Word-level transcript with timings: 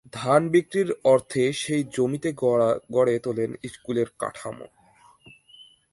ধান 0.13 0.41
বিক্রির 0.49 0.89
অর্থে 1.03 1.43
সেই 1.53 1.83
জমিতে 1.91 2.29
গড়ে 2.91 3.15
তোলেন 3.19 3.51
স্কুলের 3.73 4.09
কাঠামো। 4.19 4.67